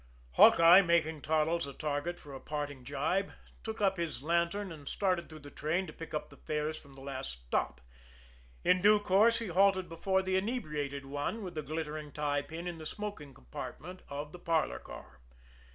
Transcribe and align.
Hawkeye, 0.31 0.81
making 0.81 1.21
Toddles 1.21 1.67
a 1.67 1.73
target 1.73 2.17
for 2.17 2.33
a 2.33 2.39
parting 2.39 2.83
gibe, 2.83 3.33
took 3.63 3.83
up 3.83 3.97
his 3.97 4.23
lantern 4.23 4.71
and 4.71 4.89
started 4.89 5.29
through 5.29 5.41
the 5.45 5.51
train 5.51 5.85
to 5.85 5.93
pick 5.93 6.15
up 6.15 6.31
the 6.31 6.37
fares 6.37 6.79
from 6.79 6.93
the 6.95 7.01
last 7.01 7.29
stop. 7.33 7.81
In 8.63 8.81
due 8.81 8.99
course 8.99 9.37
he 9.37 9.49
halted 9.49 9.87
before 9.87 10.23
the 10.23 10.37
inebriated 10.37 11.05
one 11.05 11.43
with 11.43 11.53
the 11.53 11.61
glittering 11.61 12.11
tie 12.11 12.41
pin 12.41 12.65
in 12.67 12.79
the 12.79 12.87
smoking 12.87 13.35
compartment 13.35 14.01
of 14.09 14.31
the 14.31 14.39
parlor 14.39 14.79
car. 14.79 15.19